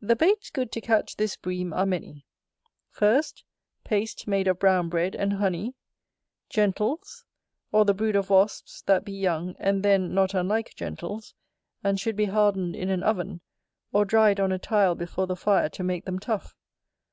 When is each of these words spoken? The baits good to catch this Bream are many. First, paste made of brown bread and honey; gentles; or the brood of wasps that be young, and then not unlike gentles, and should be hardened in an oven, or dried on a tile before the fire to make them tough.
The 0.00 0.16
baits 0.16 0.50
good 0.50 0.72
to 0.72 0.80
catch 0.80 1.14
this 1.16 1.36
Bream 1.36 1.72
are 1.72 1.86
many. 1.86 2.26
First, 2.90 3.44
paste 3.84 4.26
made 4.26 4.48
of 4.48 4.58
brown 4.58 4.88
bread 4.88 5.14
and 5.14 5.34
honey; 5.34 5.76
gentles; 6.48 7.24
or 7.70 7.84
the 7.84 7.94
brood 7.94 8.16
of 8.16 8.28
wasps 8.28 8.82
that 8.86 9.04
be 9.04 9.12
young, 9.12 9.54
and 9.60 9.84
then 9.84 10.12
not 10.12 10.34
unlike 10.34 10.74
gentles, 10.74 11.36
and 11.84 12.00
should 12.00 12.16
be 12.16 12.24
hardened 12.24 12.74
in 12.74 12.90
an 12.90 13.04
oven, 13.04 13.40
or 13.92 14.04
dried 14.04 14.40
on 14.40 14.50
a 14.50 14.58
tile 14.58 14.96
before 14.96 15.28
the 15.28 15.36
fire 15.36 15.68
to 15.68 15.84
make 15.84 16.06
them 16.06 16.18
tough. 16.18 16.56